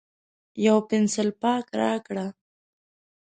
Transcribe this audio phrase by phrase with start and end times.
[0.65, 2.27] یو پینسیلپاک راکړئ